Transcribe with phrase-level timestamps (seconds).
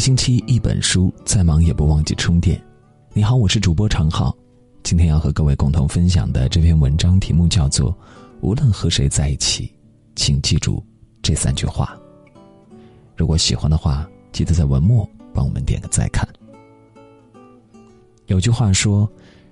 [0.00, 2.58] 星期一本书，再忙也不忘记充电。
[3.12, 4.34] 你好，我是主播常浩。
[4.82, 7.92] 今天要和各位共同分享的这篇文章题目叫做
[8.40, 9.70] 《无论和谁在一起，
[10.16, 10.82] 请记住
[11.20, 11.94] 这三句话》。
[13.14, 16.26] 如果喜欢的话，记得在文末帮我们点个再看。
[18.24, 19.06] 有句话说：“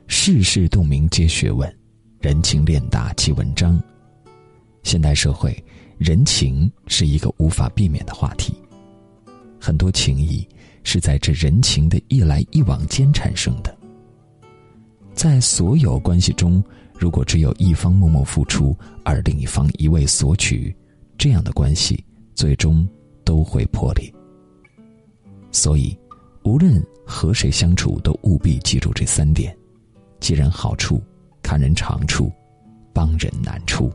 [0.09, 1.70] 世事洞明皆学问，
[2.20, 3.78] 人情练达即文章。”
[4.83, 5.62] 现代社会，
[5.98, 8.55] 人情是一个无法避免的话题。
[9.61, 10.47] 很多情谊
[10.85, 13.77] 是在这人情的一来一往间产生的。
[15.15, 16.62] 在所有关系中，
[16.95, 20.75] 如果只有一方默默付出，而另一方一味索取，
[21.17, 22.89] 这样的关系最终
[23.25, 24.12] 都会破裂。
[25.51, 25.98] 所以，
[26.45, 29.56] 无论和谁相处，都务必记住这三点：
[30.20, 31.03] 记人好处，
[31.43, 32.31] 看人长处，
[32.93, 33.93] 帮人难处。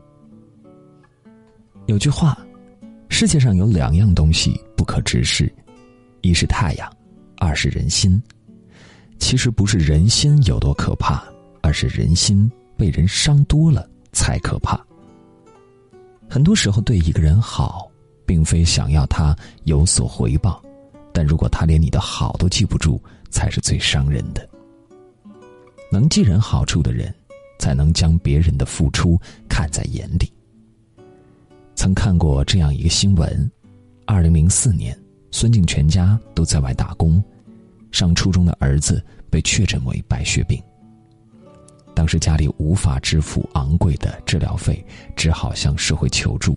[1.86, 2.38] 有句话，
[3.16, 5.50] 世界上有两样东西不可直视。
[6.20, 6.92] 一是太阳，
[7.36, 8.20] 二是人心。
[9.20, 11.22] 其实不是人心有多可怕，
[11.62, 14.84] 而是人心被人伤多了才可怕。
[16.28, 17.88] 很多时候对一个人好，
[18.26, 20.60] 并非想要他有所回报，
[21.12, 24.44] 但如果他连你的好都记不住，才是最伤人的。
[25.88, 27.14] 能记人好处的人，
[27.60, 29.16] 才能将别人的付出
[29.48, 30.33] 看在眼里。
[31.84, 33.52] 曾看过这样一个新闻：，
[34.06, 34.98] 二零零四年。
[35.30, 37.22] 孙静全家都在外打工，
[37.92, 40.58] 上初中的儿子被确诊为白血病。
[41.94, 44.82] 当时家里无法支付昂贵的治疗费，
[45.14, 46.56] 只好向社会求助。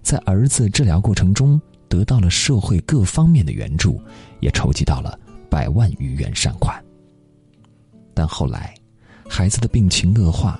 [0.00, 4.00] 在儿子治疗过程中，得到了社会各方面的援助，
[4.40, 6.82] 也筹集到了百万余元善款。
[8.14, 8.74] 但后来，
[9.28, 10.58] 孩子的病情恶化，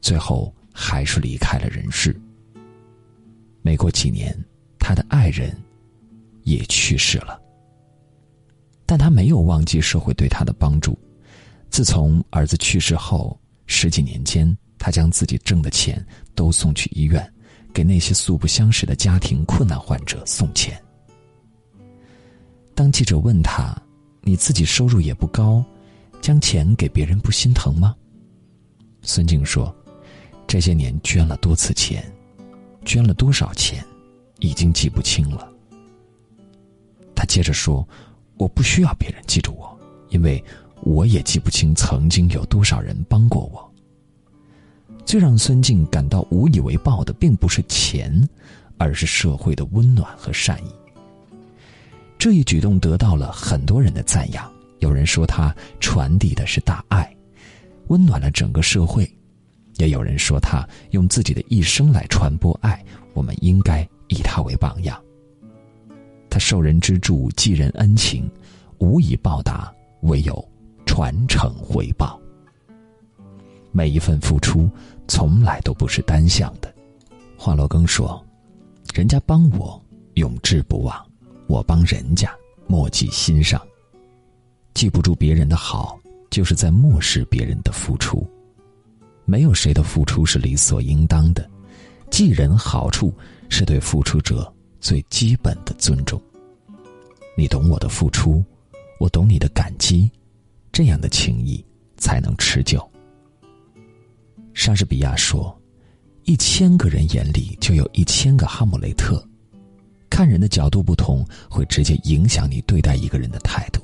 [0.00, 2.14] 最后还是离开了人世。
[3.62, 4.36] 没过几年，
[4.78, 5.56] 他的爱人。
[6.44, 7.40] 也去世了，
[8.86, 10.98] 但他没有忘记社会对他的帮助。
[11.68, 16.04] 自从儿子去世后，十几年间，他将自己挣的钱
[16.34, 17.32] 都送去医院，
[17.74, 20.82] 给那些素不相识的家庭困难患者送钱。
[22.74, 23.76] 当记者问他
[24.22, 25.62] ：“你自己收入也不高，
[26.22, 27.94] 将钱给别人不心疼吗？”
[29.02, 29.72] 孙静说
[30.48, 32.10] ：“这些年捐了多次钱，
[32.90, 33.86] 捐了多少钱，
[34.40, 35.48] 已经记不清了。”
[37.14, 37.86] 他接着说
[38.36, 39.78] ：“我不需要别人记住我，
[40.08, 40.42] 因为
[40.82, 43.72] 我也记不清曾经有多少人帮过我。”
[45.06, 48.28] 最让孙静感到无以为报的，并不是钱，
[48.76, 50.70] 而是社会的温暖和善意。
[52.18, 54.52] 这一举动得到了很多人的赞扬。
[54.80, 57.08] 有人说他传递的是大爱，
[57.86, 59.04] 温暖了整个社会；
[59.80, 62.84] 也有人说他用自己的一生来传播爱。
[63.14, 65.02] 我们应该以他为榜样。
[66.28, 68.30] 他受人之助，记人恩情，
[68.78, 70.48] 无以报答，唯有
[70.84, 72.20] 传承回报。
[73.72, 74.70] 每一份付出，
[75.08, 76.72] 从来都不是单向的。
[77.36, 78.22] 华罗庚说
[78.94, 79.82] ：“人家帮我，
[80.14, 80.94] 永志不忘；
[81.48, 82.30] 我帮人家，
[82.66, 83.60] 莫记心上。
[84.74, 85.98] 记不住别人的好，
[86.30, 88.24] 就是在漠视别人的付出。
[89.30, 91.48] 没有谁的付出是理所应当的，
[92.10, 93.14] 记人好处
[93.48, 96.18] 是对付出者。”最基本的尊重。
[97.36, 98.42] 你懂我的付出，
[98.98, 100.10] 我懂你的感激，
[100.72, 101.62] 这样的情谊
[101.98, 102.82] 才能持久。
[104.54, 105.54] 莎士比亚说
[106.24, 109.22] ：“一千个人眼里就有一千个哈姆雷特。”
[110.08, 113.82] 看人的角度不同，会直接影响你对待一个人的态度。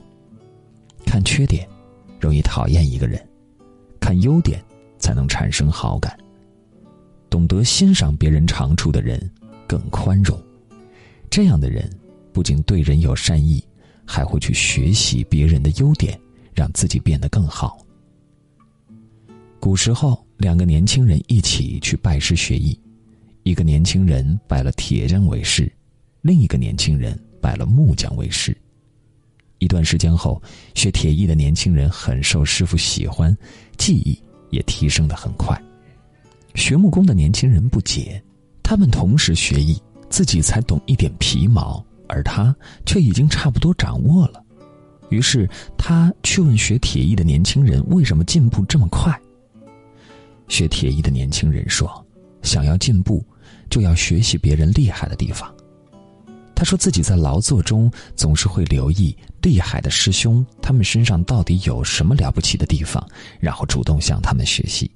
[1.05, 1.69] 看缺点，
[2.19, 3.21] 容易讨厌一个人；
[4.01, 4.65] 看优点，
[5.06, 6.19] 才能产生好感。
[7.31, 9.31] 懂得欣赏别人长处的人，
[9.65, 10.37] 更宽容。
[11.31, 11.89] 这样的人，
[12.33, 13.62] 不仅对人有善意，
[14.05, 16.19] 还会去学习别人的优点，
[16.53, 17.78] 让自己变得更好。
[19.61, 22.77] 古时候，两个年轻人一起去拜师学艺，
[23.45, 25.72] 一个年轻人拜了铁匠为师，
[26.22, 28.57] 另一个年轻人拜了木匠为师。
[29.59, 30.42] 一段时间后，
[30.75, 33.36] 学铁艺的年轻人很受师傅喜欢，
[33.78, 34.19] 技艺
[34.51, 35.60] 也提升的很快。
[36.54, 38.22] 学木工的年轻人不解，
[38.63, 39.81] 他们同时学艺。
[40.09, 42.54] 自己才懂一点皮毛，而他
[42.87, 44.41] 却已经差不多掌握了。
[45.09, 49.13] 于是他去问学铁艺的年轻人：“为什么进步这么快？”
[50.47, 52.07] 学铁艺的年轻人说
[52.41, 53.21] ：“想要进步，
[53.69, 55.53] 就要学习别人厉害的地方。”
[56.57, 63.07] 他说自己在劳作中总是会留意厉害的师兄，他们身上到底有什么了不起的地方，
[63.39, 64.91] 然后主动向他们学习。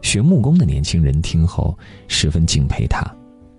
[0.00, 1.78] 学木工的年轻人听后
[2.08, 3.04] 十分敬佩他。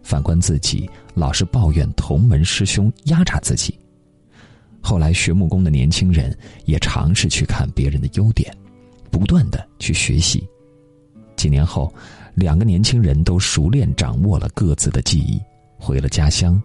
[0.02, 3.80] 反观自己，老是抱怨同门师兄压榨自己，
[4.82, 8.54] 后来学木工的年轻人也尝试去看别人的优点，
[9.10, 10.46] 不断的去学习。
[11.38, 11.94] 几年后，
[12.34, 15.40] 两个年轻人都熟练掌握了各自的技艺，
[15.78, 16.62] 回了家乡。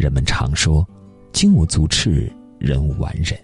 [0.00, 0.88] 人们常说
[1.30, 3.38] ：“金无足赤，人无完人。”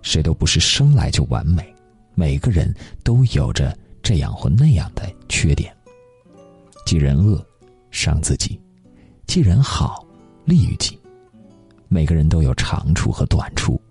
[0.00, 1.74] 谁都不是生来就完美，
[2.14, 2.72] 每个人
[3.02, 5.76] 都有着这样或那样的缺点。
[6.86, 7.44] 既人恶，
[7.90, 8.56] 伤自己；
[9.26, 10.06] 既人好，
[10.44, 10.96] 利于己。
[11.88, 13.82] 每个人都有长处和短处，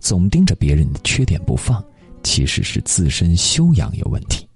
[0.00, 1.82] 总盯着别人的缺点不放，
[2.24, 4.48] 其实是自身修养有问题。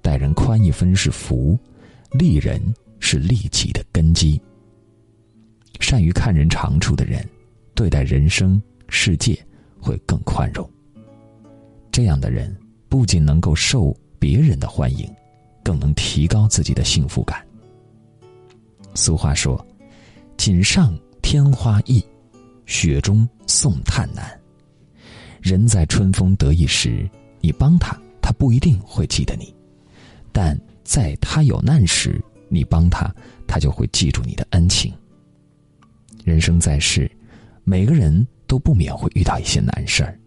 [0.00, 1.58] 待人宽一分是福，
[2.12, 2.58] 利人
[3.00, 4.40] 是利己的根基。
[5.80, 7.26] 善于看人长处的人，
[7.74, 9.38] 对待人生世界
[9.80, 10.68] 会更宽容。
[11.90, 12.54] 这样的人
[12.88, 15.08] 不仅能够受别人的欢迎，
[15.62, 17.44] 更能提高自己的幸福感。
[18.94, 19.64] 俗话说
[20.36, 22.04] ：“锦上添花易，
[22.66, 24.28] 雪中送炭难。”
[25.40, 27.08] 人在春风得意时，
[27.40, 29.46] 你帮他，他不一定会记得你；
[30.32, 33.14] 但在他有难时，你帮他，
[33.46, 34.92] 他就会记住你的恩情。
[36.24, 37.10] 人生在世，
[37.64, 40.18] 每个人都不免会遇到一些难事儿。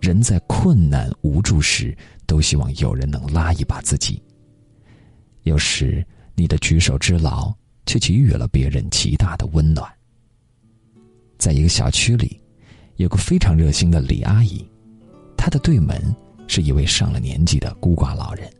[0.00, 4.22] 人在困难无助时，都希望有人能拉一把自己。
[5.44, 6.04] 有时，
[6.34, 7.54] 你的举手之劳
[7.86, 9.90] 却给予了别人极大的温暖。
[11.38, 12.40] 在一个小区里，
[12.96, 14.68] 有个非常热心的李阿姨，
[15.36, 16.14] 她的对门
[16.46, 18.50] 是一位上了年纪的孤寡老人。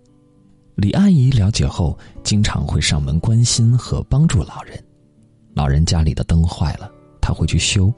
[0.77, 4.83] 李阿姨了解后，经常会上门关心和帮助老人。
[5.55, 6.91] 老人家里的灯坏了，
[7.21, 7.93] 他会去修，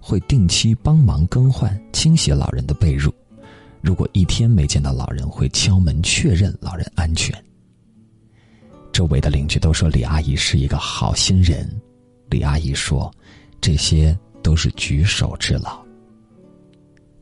[0.00, 3.12] 会定期帮忙更换、清洗老人的被褥。
[3.82, 7.34] 如果一天没见到老人，会敲门确认老人安全。
[8.92, 11.68] 周围的邻居都说李阿姨是一个好心人。
[12.28, 13.12] 李阿姨说
[13.60, 15.80] ：“这些都是举手之劳。”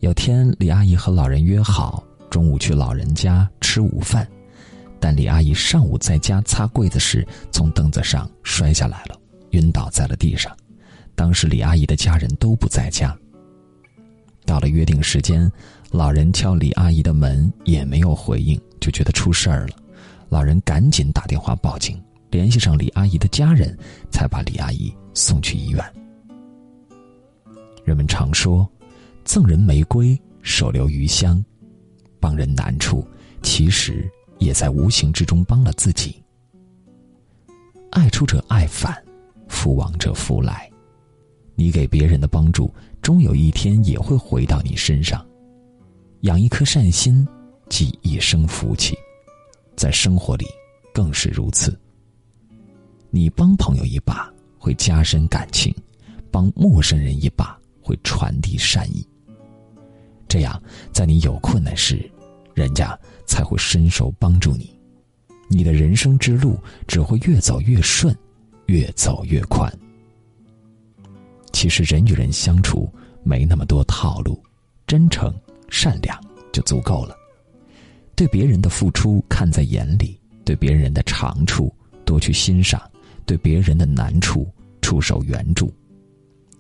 [0.00, 4.28] 有天，李阿姨和老人约好中午去老人家吃午饭，
[5.00, 9.17] 但李阿姨上午在家擦柜子时，从凳子上摔下来了。
[9.50, 10.56] 晕倒在了地上，
[11.14, 13.16] 当时李阿姨的家人都不在家。
[14.44, 15.50] 到了约定时间，
[15.90, 19.76] 老人敲李阿姨的门也没有回应，就觉得出事儿了。
[20.28, 23.76] 老人赶紧打电话报警，联系上李阿姨的家人，
[24.10, 25.84] 才把李阿姨送去医院。
[27.84, 28.70] 人们常说，
[29.24, 31.42] 赠人玫瑰，手留余香，
[32.20, 33.06] 帮人难处，
[33.42, 36.22] 其实也在无形之中帮了自己。
[37.90, 39.07] 爱出者爱返。
[39.58, 40.70] 福往者福来，
[41.56, 42.72] 你给别人的帮助，
[43.02, 45.26] 终有一天也会回到你身上。
[46.20, 47.26] 养一颗善心，
[47.68, 48.96] 积一生福气，
[49.74, 50.46] 在生活里
[50.94, 51.76] 更是如此。
[53.10, 55.74] 你帮朋友一把，会加深感情；
[56.30, 59.04] 帮陌生人一把，会传递善意。
[60.28, 60.62] 这样，
[60.92, 62.08] 在你有困难时，
[62.54, 62.96] 人家
[63.26, 64.72] 才会伸手帮助你。
[65.48, 66.56] 你的人生之路
[66.86, 68.16] 只会越走越顺。
[68.68, 69.70] 越走越宽。
[71.52, 72.88] 其实人与人相处
[73.24, 74.40] 没那么多套路，
[74.86, 75.34] 真诚
[75.70, 76.18] 善良
[76.52, 77.16] 就足够了。
[78.14, 81.74] 对别人的付出看在眼里，对别人的长处
[82.04, 82.80] 多去欣赏，
[83.24, 84.46] 对别人的难处
[84.82, 85.72] 出手援助，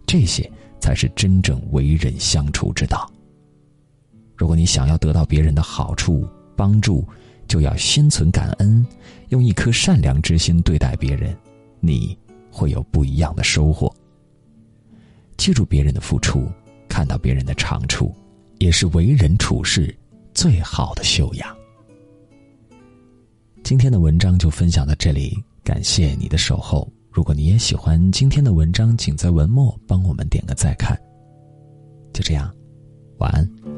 [0.06, 3.10] 这些才是真正为人相处之道。
[4.34, 7.06] 如果你想要得到别人的好处帮助，
[7.46, 8.84] 就要心存感恩，
[9.28, 11.36] 用一颗善良之心对待别人。
[11.80, 12.16] 你
[12.50, 13.92] 会有不一样的收获。
[15.36, 16.46] 记住别人的付出，
[16.88, 18.14] 看到别人的长处，
[18.58, 19.96] 也是为人处事
[20.34, 21.56] 最好的修养。
[23.62, 26.90] 今天的文章就分享到这里，感谢你的守候。
[27.10, 30.98] 如果你也喜欢今天的文章，请在文末帮我们点个再看。
[32.12, 32.52] 就这样，
[33.18, 33.77] 晚安。